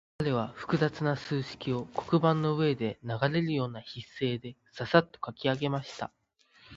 [0.17, 6.11] 彼は複雑な数式を、黒板の上で流れるような筆致でささっと書き上げました。